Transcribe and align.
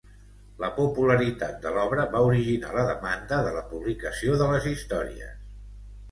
La 0.61 0.67
popularitat 0.75 1.57
de 1.65 1.73
l'obra 1.75 2.05
va 2.15 2.21
originar 2.29 2.71
la 2.77 2.85
demanda 2.87 3.39
de 3.49 3.51
la 3.57 3.61
publicació 3.73 4.39
de 4.41 4.47
les 4.53 4.65
històries. 4.71 5.37